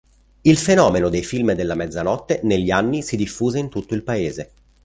Il 0.41 0.57
fenomeno 0.57 1.09
dei 1.09 1.23
film 1.23 1.51
della 1.51 1.75
mezzanotte 1.75 2.39
negli 2.41 2.71
anni 2.71 3.03
si 3.03 3.15
diffuse 3.15 3.59
in 3.59 3.69
tutto 3.69 3.93
il 3.93 4.01
paese. 4.01 4.51